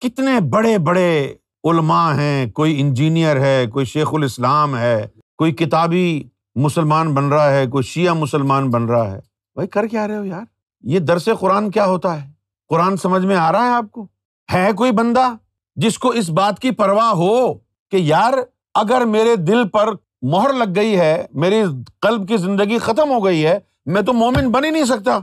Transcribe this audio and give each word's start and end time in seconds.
کتنے 0.00 0.40
بڑے 0.40 0.78
بڑے 0.78 1.34
علماء 1.64 2.14
ہیں، 2.14 2.50
کوئی 2.50 2.80
انجینئر 2.80 3.40
ہے، 3.40 3.66
کوئی 3.72 3.84
شیخ 3.84 4.08
الاسلام 4.12 4.76
ہے، 4.76 5.06
کوئی 5.38 5.52
کتابی 5.52 6.24
مسلمان 6.56 7.14
بن 7.14 7.24
رہا 7.24 7.50
ہے، 7.50 7.66
کوئی 7.66 7.84
شیعہ 7.84 8.14
مسلمان 8.14 8.70
بن 8.70 8.84
رہا 8.84 9.10
ہے۔ 9.10 9.18
بھائی، 9.54 9.68
کر 9.68 9.86
کے 9.86 9.98
آ 9.98 10.08
رہے 10.08 10.16
ہو 10.16 10.24
یار؟ 10.24 10.42
یہ 10.82 10.98
درس 10.98 11.28
قرآن 11.40 11.70
کیا 11.70 11.84
ہوتا 11.84 12.22
ہے؟ 12.22 12.30
قرآن 12.68 12.96
سمجھ 12.96 13.26
میں 13.26 13.36
آ 13.36 13.52
رہا 13.52 13.64
ہے 13.64 13.70
آپ 13.70 13.90
کو؟ 13.90 14.06
ہے 14.52 14.72
کوئی 14.76 14.92
بندہ 14.92 15.34
جس 15.76 15.98
کو 15.98 16.08
اس 16.08 16.30
بات 16.30 16.60
کی 16.60 16.70
پرواہ 16.70 17.10
ہو 17.10 17.54
کہ 17.90 17.96
یار 17.96 18.32
اگر 18.74 19.04
میرے 19.04 19.36
دل 19.36 19.68
پر 19.68 19.88
مہر 20.22 20.52
لگ 20.52 20.76
گئی 20.76 20.98
ہے، 20.98 21.26
میری 21.34 21.62
قلب 22.00 22.28
کی 22.28 22.36
زندگی 22.36 22.78
ختم 22.78 23.10
ہو 23.10 23.24
گئی 23.24 23.46
ہے، 23.46 23.58
میں 23.86 24.02
تو 24.02 24.12
مومن 24.12 24.50
بن 24.50 24.64
ہی 24.64 24.70
نہیں 24.70 24.84
سکتا۔ 24.84 25.18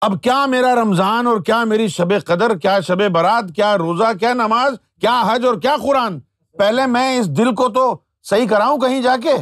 اب 0.00 0.22
کیا 0.22 0.46
میرا 0.46 0.74
رمضان 0.74 1.26
اور 1.26 1.40
کیا 1.40 1.64
میری 1.64 1.88
شب 1.88 2.08
قدر، 2.24 2.58
کیا 2.58 2.80
شب 2.80 3.12
برات، 3.12 3.44
کیا 3.56 3.78
روزہ، 3.78 4.18
کیا 4.20 4.32
نماز، 4.32 4.72
کیا 5.00 5.22
حج 5.26 5.46
اور 5.46 5.54
کیا 5.54 5.76
قرآن؟ 5.82 6.20
پہلے 6.58 6.86
میں 6.86 7.18
اس 7.18 7.28
دل 7.28 7.54
کو 7.54 7.68
تو 7.68 7.98
صحیح 8.22 8.46
کراؤں 8.46 8.78
کہیں 8.78 9.02
جا 9.02 9.16
کے؟ 9.22 9.32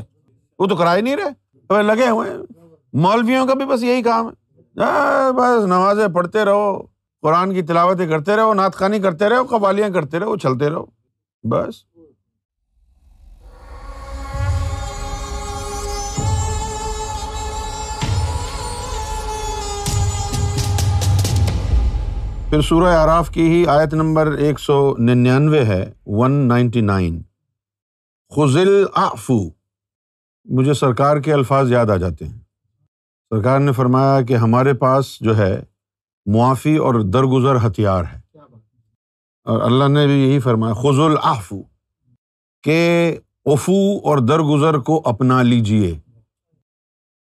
وہ 0.58 0.66
تو 0.66 0.76
کرا 0.76 0.96
ہی 0.96 1.00
نہیں 1.00 1.16
رہے۔ 1.16 1.82
لگے 1.82 2.08
ہوئے 2.08 2.30
مولویوں 2.92 3.46
کا 3.46 3.54
بھی 3.54 3.64
بس 3.64 3.82
یہی 3.82 4.02
کام 4.02 4.28
ہے۔ 4.28 4.32
بس 5.32 5.66
نمازیں 5.66 6.08
پڑھتے 6.08 6.45
رہو، 6.45 6.82
قرآن 7.23 7.54
کی 7.54 7.62
تلاوتیں 7.62 8.06
کرتے 8.06 8.36
رہو، 8.36 8.54
نعت 8.54 8.74
خانی 8.74 8.98
کرتے 8.98 9.28
رہو، 9.28 9.45
قوالیاں 9.45 9.90
کرتے 9.90 10.18
رہو، 10.18 10.36
چلتے 10.36 10.68
رہو۔ 10.68 10.86
بس۔ 11.45 11.85
پھر 22.50 22.60
سورہ 22.60 22.95
آراف 22.95 23.30
کی 23.30 23.42
ہی 23.42 23.66
آیت 23.66 23.95
نمبر 23.95 24.27
ایک 24.27 24.60
سو 24.60 24.96
ننانوے 24.98 25.64
ہے 25.64 25.92
ون 26.06 26.32
نائنٹی 26.32 26.80
نائن 26.80 27.23
خزل 28.37 28.84
آفو 28.95 29.51
مجھے 30.45 30.74
سرکار 30.74 31.16
کے 31.16 31.32
الفاظ 31.32 31.73
یاد 31.73 31.87
آ 31.87 31.96
جاتے 31.96 32.24
ہیں۔ 32.24 32.38
سرکار 33.30 33.60
نے 33.60 33.73
فرمایا 33.73 34.23
کہ 34.23 34.37
ہمارے 34.37 34.74
پاس 34.74 35.20
جو 35.20 35.37
ہے، 35.37 35.65
معافی 36.26 36.76
اور 36.76 36.95
درگزر 36.95 37.66
ہتھیار 37.66 38.04
ہے۔ 38.04 38.20
اور 39.45 39.63
اللہ 39.63 39.88
نے 39.88 40.07
بھی 40.07 40.29
یہی 40.29 40.40
فرمایا 40.40 40.74
خز 40.74 41.01
الآفو 41.01 41.63
کہ 42.63 43.18
افو 43.45 43.98
اور 44.04 44.18
درگزر 44.18 44.79
کو 44.79 45.02
اپنا 45.04 45.42
لیجیے 45.42 46.01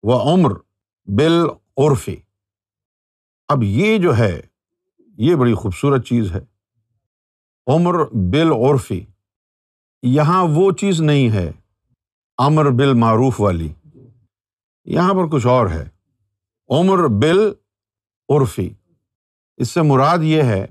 وہ 0.02 0.32
عمر 0.32 0.50
بال 1.06 1.46
عرفی 1.76 2.16
اب 3.48 3.62
یہ 3.62 3.98
جو 3.98 4.18
ہے 4.18 4.40
یہ 5.22 5.34
بڑی 5.34 5.54
خوبصورت 5.54 6.06
چیز 6.06 6.32
ہے۔ 6.32 6.40
عمر 7.66 7.94
بال 8.04 8.52
عرفی 8.52 9.04
یہاں 10.02 10.46
وہ 10.50 10.72
چیز 10.72 11.00
نہیں 11.00 11.30
ہے، 11.30 11.52
امر 12.38 12.70
بال 12.70 12.94
معروف 12.94 13.40
والی۔ 13.40 13.72
یہاں 14.84 15.14
پر 15.14 15.28
کچھ 15.28 15.46
اور 15.46 15.66
ہے۔ 15.70 15.88
عمر 16.68 17.08
بال 17.08 17.38
عرفی 18.28 18.70
اس 19.56 19.70
سے 19.70 19.82
مراد 19.82 20.18
یہ 20.22 20.42
ہے 20.42 20.66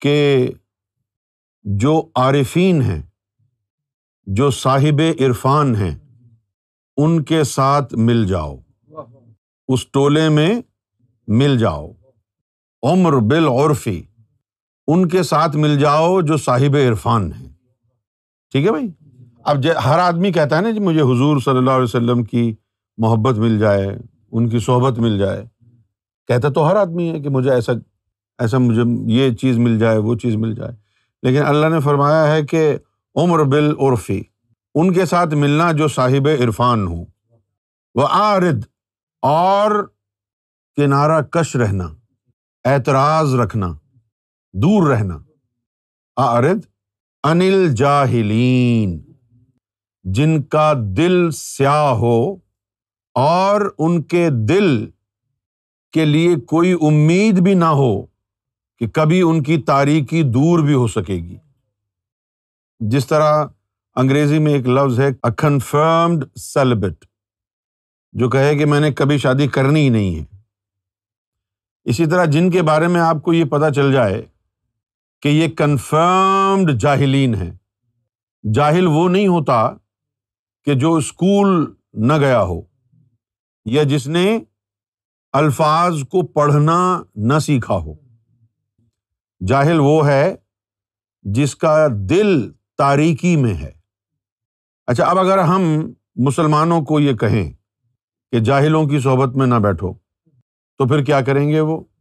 کہ 0.00 0.48
جو 1.62 2.08
عارفین 2.14 2.82
ہیں، 2.82 3.02
جو 4.26 4.50
صاحب 4.50 5.00
عرفان 5.20 5.76
ہیں، 5.76 5.98
ان 6.96 7.24
کے 7.24 7.44
ساتھ 7.44 7.94
مل 7.94 8.26
جاؤ، 8.26 8.56
اس 9.68 9.86
ٹولے 9.86 10.28
میں 10.28 10.60
مل 11.28 11.58
جاؤ۔ 11.58 11.92
عمر 12.82 13.12
بالعرفی 13.12 14.02
ان 14.86 15.08
کے 15.08 15.22
ساتھ 15.22 15.56
مل 15.56 15.78
جاؤ 15.78 16.20
جو 16.20 16.36
صاحب 16.36 16.76
عرفان 16.88 17.32
ہیں۔ 17.32 17.48
ٹھیک 18.50 18.66
ہے 18.66 18.70
بھائی؟ 18.70 18.86
اب 19.44 19.56
ہر 19.84 19.98
آدمی 19.98 20.32
کہتا 20.32 20.56
ہے 20.56 20.60
نا 20.60 20.70
جی 20.70 20.78
مجھے 20.78 21.00
حضور 21.00 21.40
صلی 21.40 21.58
اللہ 21.58 21.70
علیہ 21.70 21.84
وسلم 21.84 22.24
کی 22.24 22.54
محبت 22.96 23.38
مل 23.38 23.58
جائے، 23.58 23.98
ان 24.32 24.48
کی 24.48 24.58
صحبت 24.58 24.98
مل 24.98 25.18
جائے۔ 25.18 25.44
کہتا 26.26 26.48
تو 26.48 26.68
ہر 26.68 26.76
آدمی 26.76 27.10
ہے 27.10 27.20
کہ 27.20 27.28
مجھے 27.28 27.50
ایسا 27.50 27.72
ایسا 28.38 28.58
مجھے 28.58 28.82
یہ 29.12 29.30
چیز 29.30 29.58
مل 29.58 29.78
جائے، 29.78 29.98
وہ 29.98 30.14
چیز 30.14 30.36
مل 30.36 30.54
جائے۔ 30.54 30.72
لیکن 31.22 31.46
اللہ 31.46 31.66
نے 31.66 31.80
فرمایا 31.80 32.32
ہے 32.32 32.46
کہ 32.46 32.76
عمر 33.14 33.44
بالعرفی 33.44 34.22
ان 34.74 34.92
کے 34.92 35.06
ساتھ 35.06 35.34
ملنا 35.34 35.72
جو 35.72 35.88
صاحب 35.88 36.28
عرفان 36.44 36.86
ہوں۔ 36.86 37.04
وہ 37.94 38.06
آرد 38.10 38.64
اور 39.22 39.86
کنارہ 40.76 41.22
کش 41.22 41.56
رہنا۔ 41.56 41.88
اعتراض 42.68 43.34
رکھنا، 43.34 43.66
دور 44.52 44.88
رہنا۔ 44.88 45.18
آرد 46.16 46.60
انل 47.24 47.74
جاہلین، 47.74 49.12
جن 50.04 50.42
کا 50.42 50.72
دل 50.96 51.30
سیاہ 51.30 51.90
ہو 51.92 52.36
اور 53.14 53.74
ان 53.78 54.02
کے 54.02 54.28
دل 54.30 54.90
کے 55.92 56.04
لیے 56.04 56.36
کوئی 56.36 56.72
امید 56.72 57.40
بھی 57.40 57.54
نہ 57.54 57.64
ہو 57.64 58.06
کہ 58.78 58.88
کبھی 58.88 59.22
ان 59.22 59.42
کی 59.42 59.56
تاریخی 59.58 60.22
دور 60.22 60.58
بھی 60.58 60.74
ہو 60.74 60.86
سکے 60.86 61.14
گی۔ 61.14 61.36
جس 62.80 63.06
طرح 63.06 63.46
انگریزی 63.96 64.38
میں 64.38 64.52
ایک 64.52 64.68
لفظ 64.68 65.00
ہے 65.00 65.08
کنفرمڈ 65.38 66.24
سیلیبٹ 66.36 67.04
جو 68.12 68.30
کہے 68.30 68.58
کہ 68.58 68.64
میں 68.64 68.80
نے 68.80 68.92
کبھی 68.92 69.18
شادی 69.18 69.46
کرنی 69.46 69.80
ہی 69.80 69.88
نہیں 69.88 70.20
ہے۔ 70.20 70.37
اسی 71.84 72.06
طرح 72.06 72.24
جن 72.24 72.50
کے 72.50 72.62
بارے 72.62 72.88
میں 72.88 73.00
آپ 73.00 73.22
کو 73.22 73.32
یہ 73.32 73.44
پتا 73.44 73.70
چل 73.70 73.92
جائے 73.92 74.26
کہ 75.22 75.28
یہ 75.28 75.48
کنفرمڈ 75.48 76.80
جاہلین 76.80 77.34
ہے 77.34 77.56
جاہل 78.54 78.86
وہ 78.86 79.08
نہیں 79.08 79.26
ہوتا 79.26 79.70
کہ 80.64 80.74
جو 80.74 80.94
اسکول 80.94 81.74
نہ 81.92 82.12
گیا 82.18 82.42
ہو 82.42 82.60
یا 83.64 83.82
جس 83.82 84.08
نے 84.08 84.38
الفاظ 85.32 86.02
کو 86.02 86.26
پڑھنا 86.26 87.02
نہ 87.16 87.38
سیکھا 87.38 87.74
ہو۔ 87.74 87.94
جاہل 89.46 89.80
وہ 89.80 90.08
ہے 90.08 90.36
جس 91.22 91.56
کا 91.56 91.88
دل 91.90 92.52
تاریکی 92.78 93.36
میں 93.36 93.54
ہے۔ 93.54 93.72
اچھا 94.86 95.04
اب 95.04 95.18
اگر 95.18 95.38
ہم 95.38 95.92
مسلمانوں 96.16 96.82
کو 96.82 97.00
یہ 97.00 97.12
کہیں 97.12 97.52
کہ 98.32 98.40
جاہلوں 98.40 98.86
کی 98.86 99.00
صحبت 99.00 99.36
میں 99.36 99.46
نہ 99.46 99.54
بیٹھو 99.54 99.92
تو 100.78 100.86
پھر 100.86 101.02
کیا 101.04 101.20
کریں 101.20 101.48
گے 101.48 101.60
وہ؟ 101.60 101.80